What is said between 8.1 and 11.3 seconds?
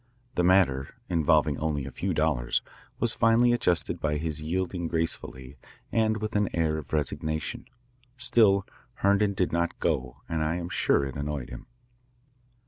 Still Herndon did not go and I am sure it